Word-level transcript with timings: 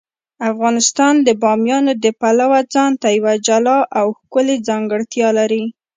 افغانستان 0.51 1.13
د 1.27 1.29
بامیان 1.41 1.85
د 2.03 2.05
پلوه 2.21 2.59
ځانته 2.73 3.07
یوه 3.17 3.33
جلا 3.47 3.77
او 3.99 4.05
ښکلې 4.19 4.55
ځانګړتیا 4.67 5.27
لري. 5.39 5.63